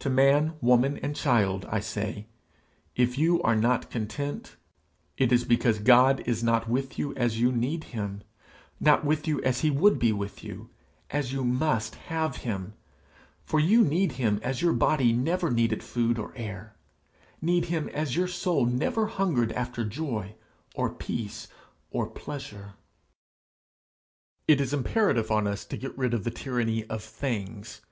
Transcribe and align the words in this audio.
To 0.00 0.10
man, 0.10 0.54
woman, 0.60 0.96
and 0.96 1.14
child, 1.14 1.64
I 1.70 1.78
say 1.78 2.26
if 2.96 3.16
you 3.16 3.40
are 3.42 3.54
not 3.54 3.88
content, 3.88 4.56
it 5.16 5.30
is 5.30 5.44
because 5.44 5.78
God 5.78 6.24
is 6.26 6.42
not 6.42 6.68
with 6.68 6.98
you 6.98 7.14
as 7.14 7.38
you 7.38 7.52
need 7.52 7.84
him, 7.94 8.22
not 8.80 9.04
with 9.04 9.28
you 9.28 9.40
as 9.42 9.60
he 9.60 9.70
would 9.70 10.00
be 10.00 10.10
with 10.10 10.42
you, 10.42 10.70
as 11.10 11.32
you 11.32 11.44
must 11.44 11.94
have 12.10 12.38
him; 12.38 12.72
for 13.44 13.60
you 13.60 13.84
need 13.84 14.10
him 14.18 14.40
as 14.42 14.60
your 14.60 14.72
body 14.72 15.12
never 15.12 15.52
needed 15.52 15.84
food 15.84 16.18
or 16.18 16.32
air, 16.34 16.74
need 17.40 17.66
him 17.66 17.88
as 17.90 18.16
your 18.16 18.26
soul 18.26 18.66
never 18.66 19.06
hungered 19.06 19.52
after 19.52 19.84
joy, 19.84 20.34
or 20.74 20.90
peace, 20.92 21.46
or 21.92 22.08
pleasure. 22.08 22.72
It 24.48 24.60
is 24.60 24.74
imperative 24.74 25.30
on 25.30 25.46
us 25.46 25.64
to 25.66 25.76
get 25.76 25.96
rid 25.96 26.12
of 26.12 26.24
the 26.24 26.32
tyranny 26.32 26.82
of 26.88 27.04
things. 27.04 27.82